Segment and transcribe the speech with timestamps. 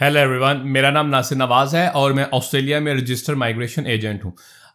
[0.00, 4.24] Hello every one میرا نام ناصر نواز ہے اور میں آسٹریلیا میں رجسٹر مائگریشن ایجنٹ
[4.24, 4.30] ہوں۔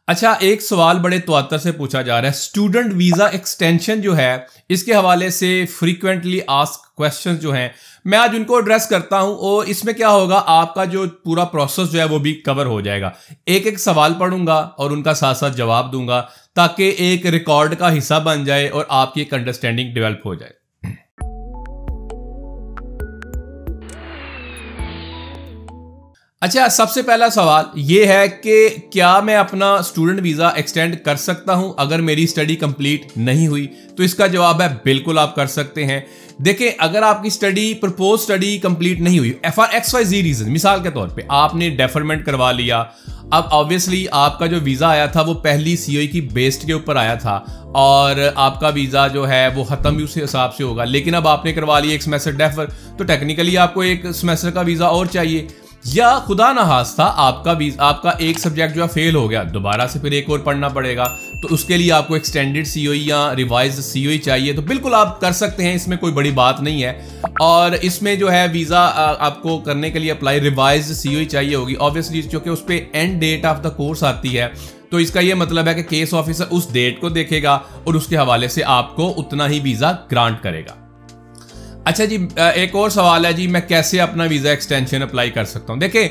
[0.08, 4.38] اچھا ایک سوال بڑے تواتر سے پوچھا جا رہا ہے۔ اسٹوڈنٹ ویزا ایکسٹینشن جو ہے،
[4.70, 7.70] اس کے حوالے سے فریکوینٹلی آسک کوشچن جو ہیں،
[8.06, 11.06] میں آج ان کو ایڈریس کرتا ہوں اور اس میں کیا ہوگا؟ آپ کا جو
[11.24, 13.10] پورا پروسیس جو ہے، وہ بھی کور ہو جائے گا۔
[13.46, 16.26] ایک ایک سوال پڑھوں گا اور ان کا ساتھ ساتھ جواب دوں گا
[16.56, 20.61] تاکہ ایک ریکارڈ کا حصہ بن جائے اور آپ کی ایک انڈرسٹینڈنگ ڈیولپ ہو جائے۔
[26.42, 31.16] اچھا سب سے پہلا سوال یہ ہے کہ کیا میں اپنا اسٹوڈنٹ ویزا ایکسٹینڈ کر
[31.16, 35.36] سکتا ہوں اگر میری اسٹڈی کمپلیٹ نہیں ہوئی؟ تو اس کا جواب ہے بالکل آپ
[35.36, 36.00] کر سکتے ہیں۔
[36.46, 40.24] دیکھیں، اگر آپ کی اسٹڈی پرپوز اسٹڈی کمپلیٹ نہیں ہوئی F R X Y Z
[40.24, 42.84] reason مثال کے طور پہ آپ نے ڈیفرمنٹ کروا لیا۔
[43.32, 46.74] اب آبویسلی آپ کا جو ویزا آیا تھا، وہ پہلی سی او کی بیسٹ کے
[46.74, 47.40] اوپر آیا تھا،
[47.74, 51.28] اور آپ کا ویزا جو ہے، وہ ختم بھی اس حساب سے ہوگا۔ لیکن اب
[51.28, 52.66] آپ نے کروا لیا ایک سمیسٹر ڈیفر
[52.98, 55.48] تو ٹیکنیکلی آپ کو ایک سمیسٹر کا ویزا اور چاہیے۔
[55.86, 59.44] یا خدا نہ تھا آپ کا آپ کا ایک سبجیکٹ جو ہے فیل ہو گیا،
[59.54, 61.04] دوبارہ سے پھر ایک اور پڑھنا پڑے گا۔
[61.42, 64.62] تو اس کے لیے آپ کو ایکسٹینڈیڈ سی او یا ریوائز سی او چاہیے۔ تو
[64.62, 67.02] بالکل آپ کر سکتے ہیں، اس میں کوئی بڑی بات نہیں ہے۔
[67.40, 71.24] اور اس میں جو ہے ویزا آپ کو کرنے کے لیے اپلائی ریوائز سی او
[71.24, 74.48] چاہیے ہوگی۔ آبویسلی چونکہ اس پہ end date of the course آتی ہے۔
[74.90, 77.94] تو اس کا یہ مطلب ہے کہ کیس آفیسر اس ڈیٹ کو دیکھے گا اور
[77.94, 80.81] اس کے حوالے سے آپ کو اتنا ہی ویزا گرانٹ کرے گا۔
[81.86, 85.74] اچھا جی ایک اور سوال ہے جی میں کیسے اپنا ویزا ایکسٹینشن اپلائی کر سکتا
[85.74, 86.08] ہوں؟ دیکھیں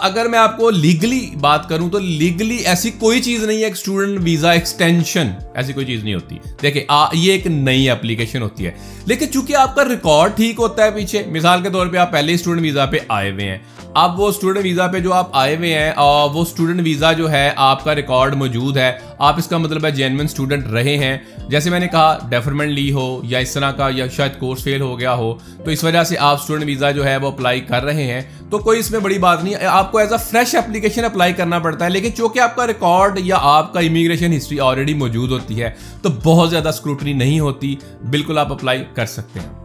[0.00, 3.72] اگر میں آپ کو لیگلی بات کروں تو لیگلی ایسی کوئی چیز نہیں ہے ایک
[3.72, 8.70] اسٹوڈنٹ ویزا ایکسٹینشن ایسی کوئی چیز نہیں ہوتی۔ دیکھیں یہ ایک نئی اپلیکیشن ہوتی ہے۔
[9.06, 12.34] لیکن چونکہ آپ کا ریکارڈ ٹھیک ہوتا ہے پیچھے، مثال کے طور پہ آپ پہلے
[12.34, 13.58] اسٹوڈنٹ ویزا پہ آئے ہوئے ہیں۔
[13.94, 15.92] اب وہ اسٹوڈنٹ ویزا پہ جو آپ آئے ہوئے ہیں
[16.32, 19.90] وہ اسٹوڈنٹ ویزا جو ہے، آپ کا ریکارڈ موجود ہے۔ آپ اس کا مطلب ہے
[19.90, 23.88] جینوئن اسٹوڈنٹ رہے ہیں۔ جیسے میں نے کہا ڈیفرمنٹ لی ہو یا اس طرح کا
[23.94, 25.34] یا شاید کورس فیل ہو گیا ہو،
[25.64, 28.58] تو اس وجہ سے آپ اسٹوڈنٹ ویزا جو ہے وہ اپلائی کر رہے ہیں۔ تو
[28.58, 31.84] کوئی اس میں بڑی بات نہیں، آپ کو as a fresh application apply کرنا پڑتا
[31.84, 35.70] ہے۔ لیکن چونکہ آپ کا ریکارڈ یا آپ کا امیگریشن ہسٹری آلریڈی موجود ہوتی ہے،
[36.02, 37.76] تو بہت زیادہ اسکروٹنی نہیں ہوتی۔
[38.10, 39.61] بالکل آپ اپلائی کر سکتے ہیں۔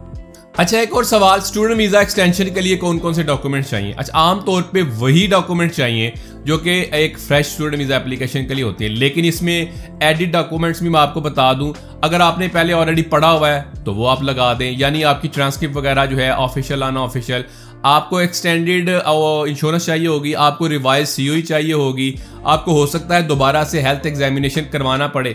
[0.58, 4.18] اچھا ایک اور سوال اسٹوڈنٹ ویزا ایکسٹینشن کے لیے کون کون سے ڈاکومنٹ چاہیے؟ اچھا
[4.18, 6.10] عام طور پہ وہی ڈاکومنٹ چاہیے
[6.44, 9.64] جو کہ ایک فریش اسٹوڈنٹ ویزا اپلیکیشن کے لیے ہوتی ہے لیکن اس میں
[10.00, 13.54] ایڈٹ ڈاکومنٹس بھی میں آپ کو بتا دوں۔ اگر آپ نے پہلے آلریڈی پڑھا ہوا
[13.54, 17.00] ہے، تو وہ آپ لگا دیں۔ یعنی آپ کی ٹرانسکرپٹ وغیرہ جو ہے آفیشیل آنا
[17.00, 17.42] آفیشیل
[17.82, 22.14] آپ کو ایکسٹینڈیڈ انشورنس چاہیے ہوگی، آپ کو ریوائز سی او ہی چاہیے ہوگی۔
[22.44, 25.34] آپ کو ہو سکتا ہے دوبارہ سے ہیلتھ ایگزامینیشن کروانا پڑے۔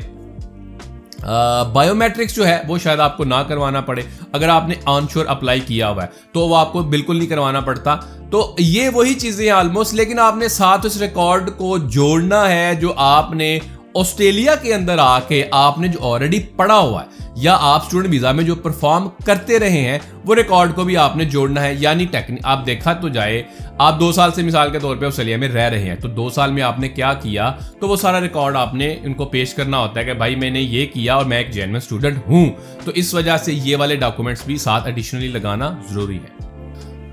[1.74, 4.02] بایو میٹرکس جو ہے، وہ شاید آپ کو نہ کروانا پڑے۔
[4.32, 7.28] اگر آپ نے آن شور اپلائی کیا ہوا ہے، تو وہ آپ کو بالکل نہیں
[7.28, 7.96] کروانا پڑتا۔
[8.32, 12.94] تو یہ وہی چیزیں آلموسٹ لیکن آپ نے ساتھ اس ریکارڈ کو جوڑنا ہے جو
[12.98, 13.60] آپ نے
[13.96, 18.12] آسٹریلیا کے اندر آ کے آپ نے جو آلریڈی پڑھا ہوا ہے، یا آپ اسٹوڈنٹ
[18.12, 21.74] ویزا میں جو پرفارم کرتے رہے ہیں، وہ ریکارڈ کو بھی آپ نے جوڑنا ہے
[21.80, 22.06] یعنی
[22.44, 23.42] آپ دیکھا تو جائے،
[23.78, 26.30] آپ دو سال سے مثال کے طور پہ آسٹریلیا میں رہ رہے ہیں، تو دو
[26.30, 29.54] سال میں آپ نے کیا کیا؟ تو وہ سارا ریکارڈ آپ نے ان کو پیش
[29.54, 32.50] کرنا ہوتا ہے کہ بھائی میں نے یہ کیا اور میں ایک جینوئن اسٹوڈنٹ ہوں۔
[32.86, 36.42] تو اس وجہ سے یہ والے ڈاکومنٹس بھی ساتھ ایڈیشنلی لگانا ضروری ہے۔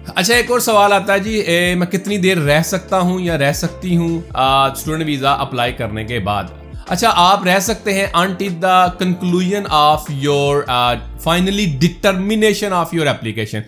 [0.07, 1.43] اچھا ایک اور سوال آتا ہے جی
[1.79, 6.19] میں کتنی دیر رہ سکتا ہوں یا رہ سکتی ہوں اسٹوڈنٹ ویزا اپلائی کرنے کے
[6.21, 6.45] بعد؟
[6.89, 10.63] اچھا آپ رہ سکتے ہیں until the conclusion of your
[11.21, 13.61] finally determination of your application.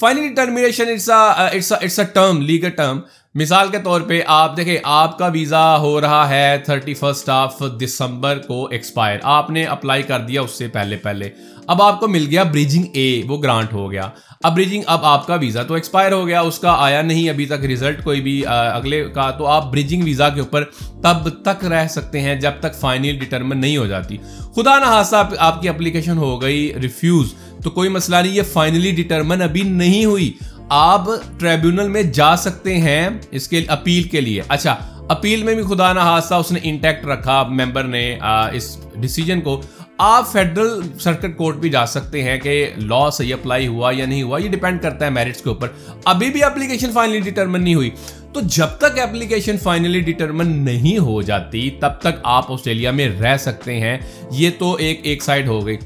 [0.00, 3.00] Finally determination, it's a term, legal term.
[3.34, 7.62] مثال کے طور پہ آپ دیکھیں، آپ کا ویزا ہو رہا ہے تھرٹی فرسٹ آف
[7.80, 11.28] دسمبر کو ایکسپائر آپ نے اپلائی کر دیا اس سے پہلے پہلے۔
[11.66, 14.08] اب آپ کو مل گیا بریجنگ اے وہ گرانٹ ہو گیا۔
[14.44, 17.46] اب بریجنگ اب آپ کا ویزا تو ایکسپائر ہو گیا، اس کا آیا نہیں ابھی
[17.46, 20.64] تک ریزلٹ کوئی بھی اگلے کا، تو آپ بریجنگ ویزا کے اوپر
[21.02, 24.16] تب تک رہ سکتے ہیں جب تک فائنل ڈیٹرمن نہیں ہو جاتی۔
[24.56, 25.02] خدا نہ
[25.38, 27.34] آپ کی اپلیکیشن ہو گئی ریفیوز
[27.64, 30.32] تو کوئی مسئلہ نہیں، یہ فائنلی ڈیٹرمن ابھی نہیں ہوئی۔
[30.68, 31.04] آپ
[31.38, 34.76] ٹریبیونل میں جا سکتے ہیں اس کے اپیل کے لیے۔ اچھا
[35.08, 38.18] اپیل میں بھی خدا نہ حادثہ اس نے انٹیکٹ رکھا ممبر نے
[38.52, 39.60] اس ڈیسیجن کو۔
[39.98, 44.22] آپ فیڈرل سرکٹ کورٹ بھی جا سکتے ہیں کہ لا صحیح اپلائی ہوا یا نہیں
[44.22, 45.68] ہوا، یہ ڈیپینڈ کرتا ہے میرٹس کے اوپر۔
[46.04, 47.90] ابھی بھی اپلیکیشن فائنلی ڈیٹرمن نہیں ہوئی۔
[48.32, 53.36] تو جب تک اپلیکیشن فائنلی ڈیٹرمن نہیں ہو جاتی، تب تک آپ آسٹریلیا میں رہ
[53.36, 53.98] سکتے ہیں۔
[54.30, 55.76] یہ تو ایک ایک سائڈ ہو گئی۔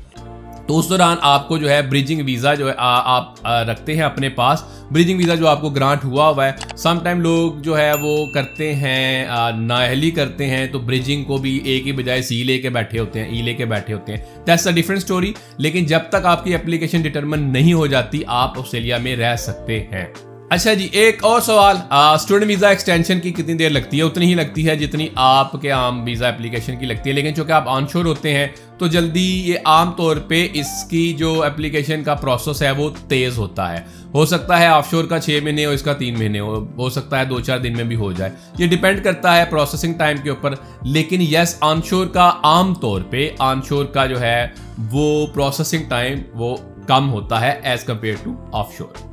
[0.72, 4.28] تو اس دوران آپ کو جو ہے بریجنگ ویزا جو ہے آپ رکھتے ہیں اپنے
[4.28, 7.92] پاس۔ بریجنگ ویزا جو آپ کو گرانٹ ہوا ہوا ہے سم ٹائم لوگ جو ہے
[8.02, 9.26] وہ کرتے ہیں
[9.56, 13.20] نااہلی کرتے ہیں، تو بریجنگ کو بھی ایک ہی بجائے سی لے کے بیٹھے ہوتے
[13.20, 16.44] ہیں ای لے کے بیٹھے ہوتے ہیں۔ دیٹس اے ڈفرنٹ اسٹوری لیکن جب تک آپ
[16.44, 20.06] کی اپلیکیشن ڈیٹرمن نہیں ہو جاتی، آپ آسٹریلیا میں رہ سکتے ہیں۔
[20.52, 24.34] اچھا جی ایک اور سوال اسٹوڈنٹ ویزا ایکسٹینشن کی کتنی دیر لگتی ہے؟ اتنی ہی
[24.34, 27.84] لگتی ہے جتنی آپ کے عام ویزا اپلیکیشن کی لگتی ہے۔ لیکن چونکہ آپ آن
[27.92, 28.46] شور ہوتے ہیں،
[28.78, 33.38] تو جلدی یہ عام طور پہ اس کی جو اپلیکیشن کا پروسیس ہے، وہ تیز
[33.38, 33.80] ہوتا ہے۔
[34.14, 36.90] ہو سکتا ہے آف شور کا چھ مہینے ہو اس کا تین مہینے، ہو ہو
[36.90, 40.16] سکتا ہے دو چار دن میں بھی ہو جائے۔ یہ ڈیپینڈ کرتا ہے پروسیسنگ ٹائم
[40.22, 44.48] کے اوپر۔ لیکن یس آن شور کا عام طور پہ آن شور کا جو ہے،
[44.90, 46.56] وہ پروسیسنگ ٹائم وہ
[46.86, 49.11] کم ہوتا ہے as compare to offshore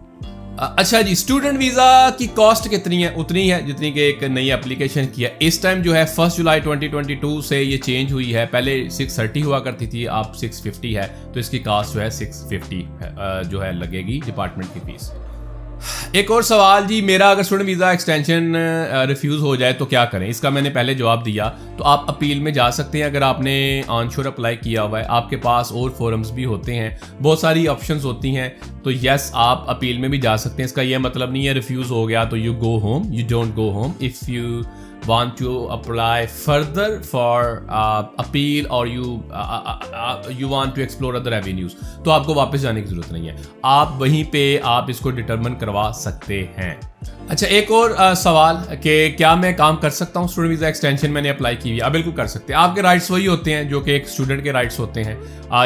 [0.59, 5.05] اچھا جی اسٹوڈنٹ ویزا کی کاسٹ کتنی ہے؟ اتنی ہے جتنی کہ ایک نئی اپلیکیشن
[5.07, 8.35] کی ہے۔ اس ٹائم جو ہے first July twenty twenty two سے یہ چینج ہوئی
[8.35, 11.93] ہے۔ پہلے سکس تھرٹی ہوا کرتی تھی، اب سکس ففٹی ہے۔ تو اس کی کاسٹ
[11.93, 12.81] جو ہے سکس ففٹی
[13.49, 15.11] جو ہے، لگے گی ڈپارٹمنٹ کی فیس
[16.11, 18.55] ایک اور سوال جی میرا اگر اسٹوڈنٹ ویزا ایکسٹینشن
[19.07, 22.09] ریفیوز ہو جائے تو کیا کریں؟ اس کا میں نے پہلے جواب دیا۔ تو آپ
[22.09, 25.29] اپیل میں جا سکتے ہیں، اگر آپ نے آن شور اپلائی کیا ہوا ہے، آپ
[25.29, 26.89] کے پاس اور فورمز بھی ہوتے ہیں،
[27.23, 28.49] بہت ساری آپشنز ہوتی ہیں،
[28.83, 31.53] تو یس آپ اپیل میں بھی جا سکتے ہیں۔ اس کا یہ مطلب نہیں ہے
[31.53, 34.61] ریفیوز ہو گیا تو you go home you don't go home if you
[35.07, 37.43] want to apply further for
[38.17, 43.11] appeal or you want to explore other avenues تو آپ کو واپس جانے کی ضرورت
[43.11, 46.75] نہیں ہے۔ آپ وہیں پہ آپ اس کو ڈٹرمن کروا سکتے ہیں۔
[47.29, 51.21] اچھا ایک اور سوال کہ کیا میں کام کر سکتا ہوں؟ اسٹوڈنٹ ویزا ایکسٹینشن میں
[51.21, 53.79] نے اپلائی کی ہوئی۔ بالکل کر سکتے۔ ہیں آپ کے رائٹس وہی ہوتے ہیں جو
[53.79, 55.15] کہ ایک اسٹوڈنٹ کے رائٹس ہوتے ہیں۔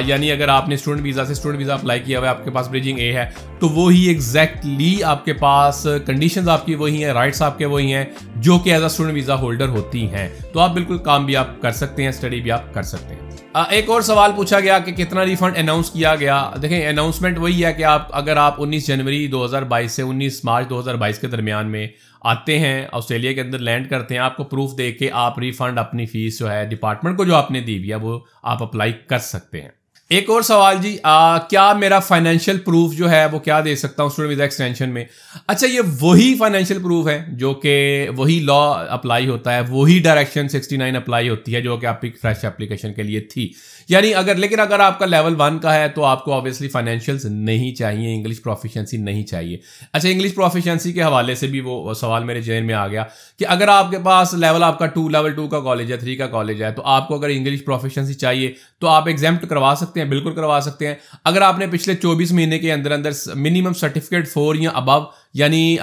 [0.06, 2.52] یعنی اگر آپ نے اسٹوڈنٹ ویزا سے اسٹوڈنٹ ویزا اپلائی کیا ہوا ہے، آپ کے
[2.52, 3.30] پاس بریجنگ اے ہے
[3.63, 7.94] تو وہی ایگزیکٹلی آپ کے پاس کنڈیشنز آپ کی وہی ہیں رائٹس آپ کے وہی
[7.94, 8.06] ہیں،
[8.36, 11.62] جو کہ as a student visa holder ہوتی ہیں۔ تو آپ بالکل کام بھی آپ
[11.62, 14.92] کر سکتے ہیں اسٹڈی بھی آپ کر سکتے ہیں۔ ایک اور سوال پوچھا گیا کہ
[14.92, 19.27] کتنا ریفنڈ اناؤنس کیا گیا؟ دیکھیں اناؤنسمنٹ وہی ہے کہ آپ، اگر آپ انیس جنوری
[19.27, 21.88] دو ہزار بائیس سے انیس مارچ دو ہزار بائیس کے درمیان میں
[22.21, 25.80] آتے ہیں، آسٹریلیا کے اندر لینڈ کرتے ہیں، آپ کو پروف دے کے آپ ریفنڈ
[25.80, 28.94] اپنی فیس جو ہے ڈپارٹمنٹ کو جو آپ نے دی ہوئی ہے، وہ آپ اپلائی
[29.07, 29.83] کر سکتے ہیں۔
[30.13, 34.04] ایک اور سوال جی آ, کیا میرا فائنینشیل پروف جو ہے وہ کیا دے سکتا
[34.04, 35.06] ہوں اسٹوڈنٹ ویزا ایکسٹینشن میں؟
[35.48, 40.48] اچھا یہ وہی فائنینشیل پروف ہے جو کہ وہی لا اپلائی ہوتا ہے وہی ڈائریکشن
[40.48, 43.54] سکسٹی نائن اپلائی ہوتی ہے جو کہ آپ کی فریش اپلیکیشن کے لیے تھی۔
[43.89, 47.25] یعنی اگر لیکن اگر آپ کا لیول ون کا ہے تو آپ کو آبویسلی فائنینشیلس
[47.25, 49.57] نہیں چاہیے انگلش پروفیشنسی نہیں چاہیے۔
[49.94, 53.04] اچھا انگلش پروفیشنسی کے حوالے سے بھی وہ سوال میرے ذہن میں آ گیا
[53.39, 56.15] کہ اگر آپ کے پاس لیول آپ کا ٹو لیول ٹو کا کالج ہے تھری
[56.15, 60.03] کا کالج ہے تو آپ کو اگر انگلش پروفیشنسی چاہیے تو آپ ایگزامٹ کروا سکتے
[60.04, 63.74] ہیں، بالکل کروا سکتے ہیں۔ اگر آپ نے پچھلے چوبیس مہینے کے اندر اندر منیمم
[63.74, 65.78] سرٹیفکیٹ فور یا ابو یعنی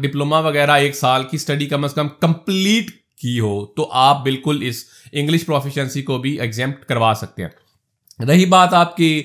[0.00, 2.90] ڈپلوما وغیرہ ایک سال کی اسٹڈی کم از کم کمپلیٹ
[3.20, 8.46] کی ہو، تو آپ بالکل اس انگلش پروفیشنسی کو بھی ایگزامپٹ کروا سکتے ہیں۔ رہی
[8.46, 9.22] بات آپ کی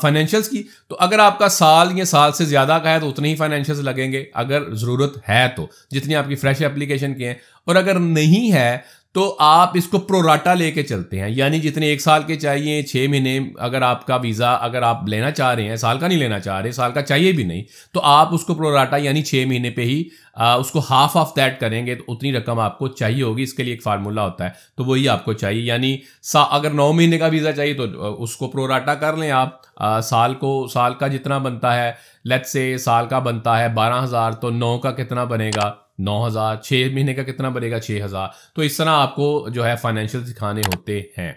[0.00, 3.28] فائنینشیلس کی، تو اگر آپ کا سال یا سال سے زیادہ کا ہے تو اتنے
[3.28, 7.34] ہی فائنینشیلس لگیں گے۔ اگر ضرورت ہے تو، جتنی آپ کی فریش اپلیکیشن کی ہیں۔
[7.64, 8.78] اور اگر نہیں ہے
[9.16, 12.82] تو آپ اس کو پروراٹا لے کے چلتے ہیں یعنی جتنے ایک سال کے چاہیے،
[12.82, 16.18] چھ مہینے اگر آپ کا ویزا اگر آپ لینا چاہ رہے ہیں، سال کا نہیں
[16.18, 19.44] لینا چاہ رہے، سال کا چاہیے بھی نہیں، تو آپ اس کو پروراٹا یعنی چھ
[19.48, 20.02] مہینے پہ ہی
[20.36, 23.54] اس کو ہاف آف دیٹ کریں گے، تو اتنی رقم آپ کو چاہیے ہوگی، اس
[23.54, 25.96] کے لیے ایک فارمولہ ہوتا ہے، تو وہی آپ کو چاہیے۔ یعنی
[26.34, 30.66] اگر نو مہینے کا ویزا چاہیے تو اس کو پروراٹا کر لیں آپ۔ سال کو،
[30.72, 31.90] سال کا جتنا بنتا ہے
[32.24, 36.26] لیٹ سے سال کا بنتا ہے بارہ ہزار، تو نو کا کتنا بنے گا؟ نو
[36.26, 39.66] ہزار، چھ مہینے کا کتنا بنے گا؟ چھ ہزار۔ تو اس طرح آپ کو جو
[39.66, 41.32] ہے فائنینشیل سکھانے ہوتے ہیں۔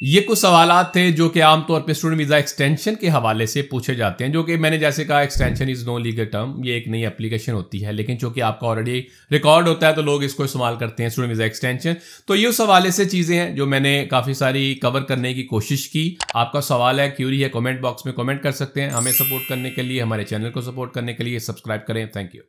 [0.00, 3.62] یہ کچھ سوالات تھے جو کہ عام طور پہ اسٹوڈنٹ ویزا ایکسٹینشن کے حوالے سے
[3.62, 6.72] پوچھے جاتے ہیں، جو کہ میں نے جیسے کہا extension is no legal term یہ
[6.72, 9.02] ایک نئی اپلیکیشن ہوتی ہے۔ لیکن چونکہ آپ کا آلریڈی
[9.32, 11.92] ریکارڈ ہوتا ہے، تو لوگ اس کو استعمال کرتے ہیں اسٹوڈنٹ ویزا ایکسٹینشن
[12.26, 15.42] تو یہ اس حوالے سے چیزیں ہیں جو میں نے کافی ساری کور کرنے کی
[15.42, 18.90] کوشش کی۔ آپ کا سوال ہے کیوری ہے کامنٹ باکس میں کامنٹ کر سکتے ہیں۔
[18.90, 22.34] ہمیں سپورٹ کرنے کے لیے، ہمارے چینل کو سپورٹ کرنے کے لیے سبسکرائب کریں۔ تھینک
[22.34, 22.42] یو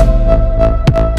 [0.00, 1.09] ہوں ہاں